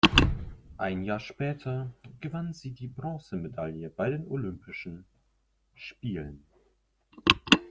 Ein 0.79 1.03
Jahr 1.03 1.19
später 1.19 1.93
gewann 2.21 2.55
sie 2.55 2.71
die 2.71 2.87
Bronzemedaille 2.87 3.91
bei 3.91 4.09
den 4.09 4.27
Olympischen 4.27 5.05
Spielen. 5.75 6.43